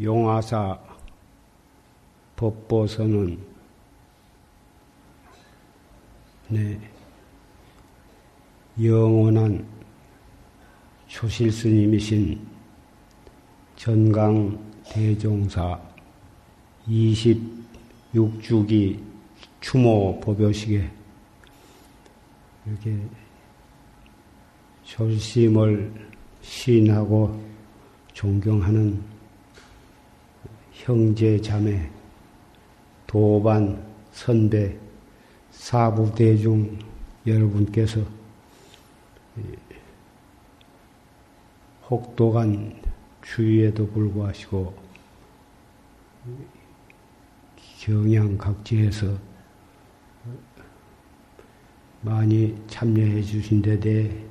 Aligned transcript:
용화사 0.00 0.78
법보서는 2.36 3.38
네, 6.48 6.80
영원한 8.82 9.66
조실 11.06 11.52
스님이신 11.52 12.40
전강 13.76 14.58
대종사 14.84 15.78
26주기 16.88 18.98
추모 19.60 20.18
법요식에 20.20 20.90
이렇게 22.66 22.98
졸심을 24.84 25.92
시인하고 26.40 27.51
존경하는 28.12 29.02
형제 30.72 31.40
자매, 31.40 31.90
도반, 33.06 33.84
선배, 34.12 34.76
사부 35.50 36.14
대중 36.14 36.78
여러분께서 37.26 38.00
혹독한 41.88 42.80
주의에도 43.22 43.86
불구하시고 43.88 44.74
경양 47.80 48.36
각지에서 48.38 49.16
많이 52.00 52.56
참여해 52.66 53.22
주신 53.22 53.62
데 53.62 53.78
대해 53.78 54.24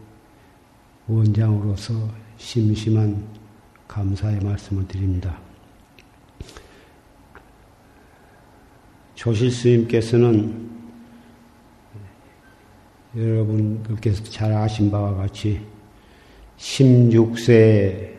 원장으로서 1.08 2.10
심심한 2.38 3.41
감사의 3.92 4.40
말씀을 4.40 4.88
드립니다. 4.88 5.38
조실 9.16 9.52
스님께서는 9.52 10.72
여러분들께서 13.14 14.24
잘 14.24 14.54
아신 14.54 14.90
바와 14.90 15.14
같이 15.16 15.68
16세 16.58 18.16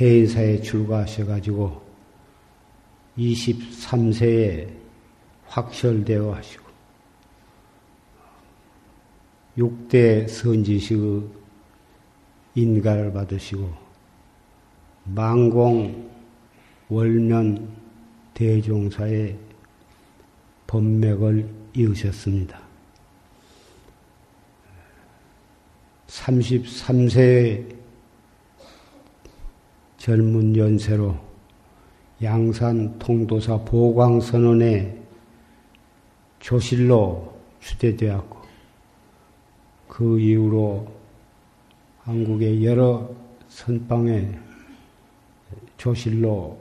해인사에 0.00 0.60
출가하셔가지고 0.60 1.82
23세에 3.18 4.70
확철되어 5.46 6.34
하시고 6.34 6.64
6대 9.58 10.28
선지식의 10.28 11.22
인가를 12.54 13.12
받으시고 13.12 13.85
망공 15.06 16.10
월면 16.88 17.68
대종사의 18.34 19.38
법맥을 20.66 21.48
이으셨습니다. 21.74 22.60
33세의 26.08 27.76
젊은 29.98 30.56
연세로 30.56 31.16
양산 32.22 32.98
통도사 32.98 33.58
보광선언에 33.58 35.02
조실로 36.40 37.36
추대되었고 37.60 38.38
그 39.88 40.18
이후로 40.20 40.86
한국의 42.02 42.64
여러 42.64 43.10
선방에 43.48 44.45
조실로 45.76 46.58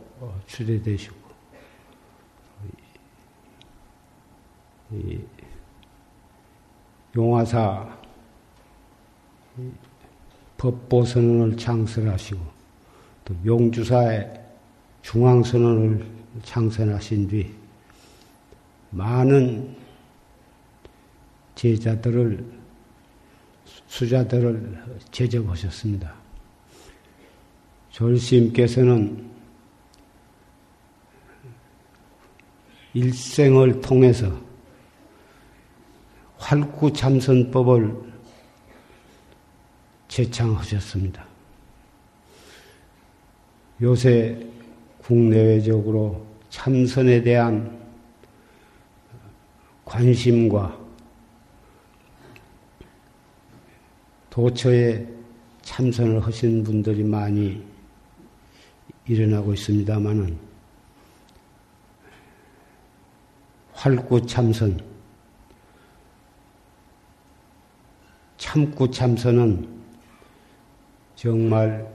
추대되시고 0.48 1.16
용화사 7.16 7.98
법보선언을 10.58 11.58
창설하시고 11.58 12.42
또 13.26 13.36
용주사의 13.46 14.42
중앙선언을 15.02 16.06
창설하신 16.44 17.28
뒤 17.28 17.54
많은 18.92 19.76
제자들을 21.56 22.46
수자들을 23.88 25.00
제접하셨습니다. 25.12 26.25
졸시님께서는 27.96 29.26
일생을 32.94 33.80
통해서 33.80 34.38
활구참선법을 36.38 37.96
제창하셨습니다. 40.10 41.26
요새 43.82 44.46
국내외적으로 44.98 46.26
참선에 46.50 47.22
대한 47.22 47.80
관심과 49.86 50.78
도처에 54.30 55.08
참선을 55.62 56.26
하신 56.26 56.62
분들이 56.66 57.06
많이 57.06 57.75
일어나고 59.08 59.54
있습니다만은 59.54 60.38
활구 63.74 64.26
참선, 64.26 64.80
참구 68.38 68.90
참선은 68.90 69.68
정말 71.16 71.94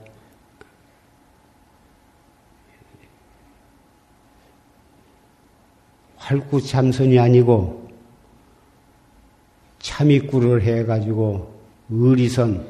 활구 6.15 6.61
참선이 6.61 7.19
아니고 7.19 7.89
참입구를 9.79 10.61
해가지고 10.61 11.59
의리선을 11.89 12.63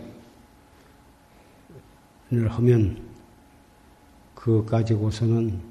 하면 2.49 3.10
그것 4.41 4.65
가지고서는 4.65 5.61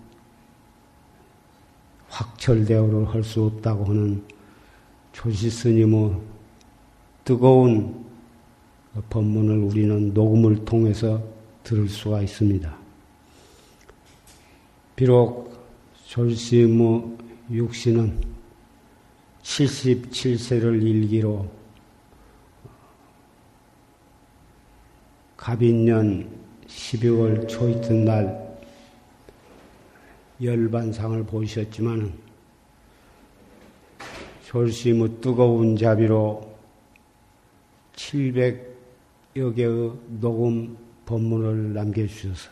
확철대오를 2.08 3.12
할 3.12 3.25
수 3.25 3.44
없다고 3.44 3.86
하는 3.86 4.25
조시 5.12 5.50
스님의 5.50 6.20
뜨거운 7.25 8.06
법문을 9.08 9.58
우리는 9.58 10.14
녹음을 10.14 10.64
통해서 10.64 11.20
들을 11.64 11.88
수가 11.88 12.22
있습니다. 12.22 12.76
비록 14.94 15.52
조시스님의 16.06 17.19
육신은 17.50 18.20
77세를 19.42 20.81
일기로 20.81 21.48
갑인년 25.37 26.31
12월 26.69 27.48
초이튿날 27.48 28.50
열반상을 30.42 31.24
보이셨지만 31.24 32.12
졸심의 34.46 35.20
뜨거운 35.20 35.76
자비로 35.76 36.50
700여 37.94 39.54
개의 39.54 39.92
녹음 40.20 40.76
법문을 41.06 41.75
남겨주셔서 41.75 42.50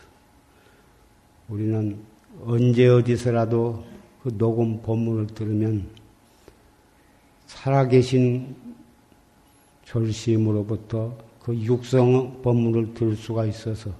우리는 1.49 1.99
언제 2.45 2.87
어디서라도 2.87 3.83
그 4.23 4.37
녹음 4.37 4.81
법문을 4.81 5.27
들으면 5.27 5.89
살아계신 7.47 8.55
졸심으로부터 9.83 11.17
그 11.41 11.55
육성 11.55 12.41
법문을 12.43 12.93
들을 12.93 13.15
수가 13.15 13.45
있어서 13.45 13.91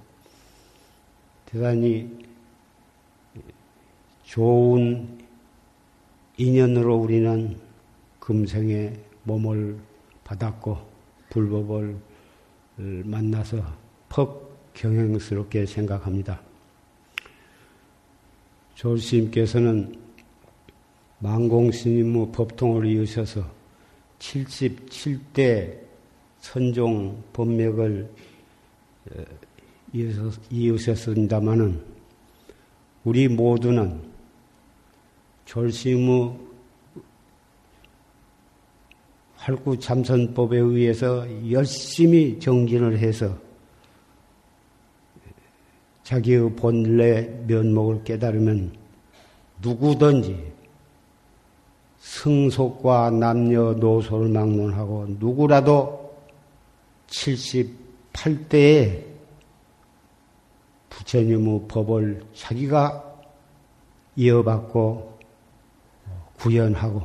대단히 1.46 2.29
좋은 4.30 5.18
인연으로 6.36 6.98
우리는 6.98 7.56
금생에 8.20 8.92
몸을 9.24 9.76
받았고 10.22 10.78
불법을 11.30 11.96
만나서 12.76 13.60
퍽 14.08 14.72
경행스럽게 14.74 15.66
생각합니다. 15.66 16.40
조스님께서는 18.76 19.96
망공스님의 21.18 22.30
법통을 22.30 22.86
이으셔서 22.86 23.44
77대 24.20 25.76
선종 26.38 27.20
법맥을 27.32 28.08
어, 29.10 29.24
이으셨습니다마는 30.52 31.82
우리 33.02 33.26
모두는 33.26 34.09
졸심의 35.50 36.32
활구 39.34 39.80
참선법에 39.80 40.56
의해서 40.56 41.26
열심히 41.50 42.38
정진을 42.38 43.00
해서 43.00 43.36
자기의 46.04 46.54
본래 46.54 47.22
면목을 47.48 48.04
깨달으면 48.04 48.76
누구든지 49.60 50.52
승속과 51.98 53.10
남녀 53.10 53.72
노소를 53.72 54.28
막론하고 54.28 55.16
누구라도 55.18 56.14
78대에 57.08 59.04
부처님의 60.90 61.62
법을 61.66 62.22
자기가 62.34 63.04
이어받고 64.14 65.10
구현하고 66.40 67.02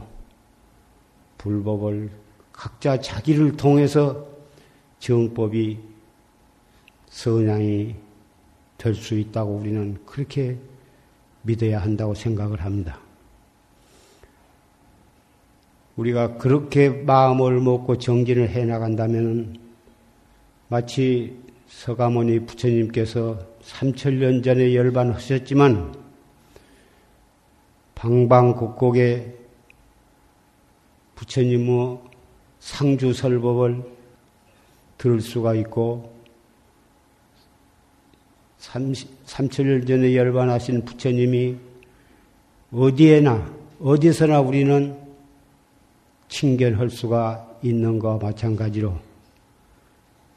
불법을 1.37 2.09
각자 2.51 2.99
자기를 2.99 3.57
통해서 3.57 4.25
정법이 4.99 5.77
선양이 7.07 7.95
될 8.77 8.93
수 8.93 9.15
있다고 9.15 9.55
우리는 9.55 9.97
그렇게 10.05 10.57
믿어야 11.41 11.81
한다고 11.81 12.13
생각을 12.13 12.61
합니다. 12.61 12.99
우리가 15.95 16.37
그렇게 16.37 16.89
마음을 16.89 17.61
먹고 17.61 17.97
정진을 17.97 18.49
해 18.49 18.65
나간다면 18.65 19.57
마치 20.67 21.37
서가모니 21.67 22.45
부처님께서 22.45 23.39
3천년 23.63 24.43
전에 24.43 24.75
열반하셨지만 24.75 26.04
방방곡곡에 28.05 29.33
부처님의 31.15 31.97
상주설법을 32.59 33.83
들을 34.99 35.21
수가 35.21 35.55
있고 35.55 36.13
3천년 38.59 39.87
전에 39.87 40.15
열반하신 40.15 40.85
부처님이 40.85 41.55
어디에나 42.71 43.51
어디서나 43.81 44.39
우리는 44.39 44.95
친견할 46.27 46.91
수가 46.91 47.57
있는 47.63 47.97
것과 47.97 48.23
마찬가지로 48.23 48.99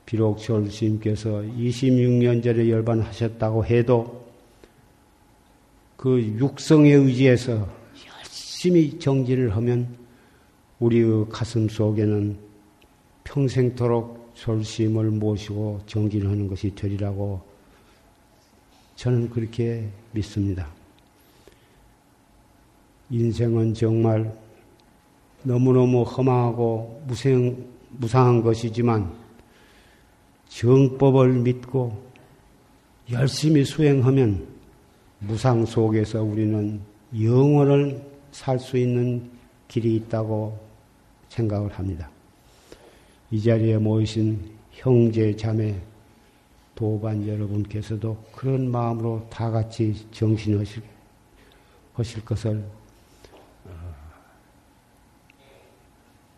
비록 0.06 0.38
졸스님께서 0.38 1.42
26년 1.42 2.42
전에 2.42 2.70
열반하셨다고 2.70 3.66
해도 3.66 4.27
그 5.98 6.22
육성에 6.22 6.92
의지해서 6.92 7.68
열심히 8.06 9.00
정진을 9.00 9.56
하면 9.56 9.96
우리의 10.78 11.26
가슴 11.28 11.68
속에는 11.68 12.38
평생토록 13.24 14.30
졸심을 14.34 15.10
모시고 15.10 15.80
정진하는 15.86 16.46
것이 16.46 16.72
되리라고 16.72 17.42
저는 18.94 19.28
그렇게 19.30 19.88
믿습니다. 20.12 20.68
인생은 23.10 23.74
정말 23.74 24.32
너무너무 25.42 26.02
험하고 26.04 27.02
무생, 27.08 27.66
무상한 27.90 28.40
것이지만 28.40 29.12
정법을 30.46 31.40
믿고 31.40 32.00
열심히 33.10 33.64
수행하면 33.64 34.47
무상 35.20 35.64
속에서 35.66 36.22
우리는 36.22 36.80
영원을 37.18 38.02
살 38.30 38.58
수 38.58 38.76
있는 38.76 39.30
길이 39.66 39.96
있다고 39.96 40.58
생각을 41.28 41.72
합니다. 41.72 42.10
이 43.30 43.42
자리에 43.42 43.78
모이신 43.78 44.56
형제, 44.72 45.34
자매, 45.36 45.80
도반 46.74 47.26
여러분께서도 47.26 48.16
그런 48.32 48.70
마음으로 48.70 49.26
다 49.28 49.50
같이 49.50 50.06
정신하실 50.12 50.82
하실 51.94 52.24
것을 52.24 52.64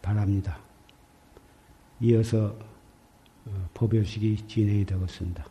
바랍니다. 0.01 0.59
이어서 2.01 2.57
어, 3.47 3.69
법요식이 3.75 4.47
진행이 4.49 4.87
되겠습니다. 4.87 5.45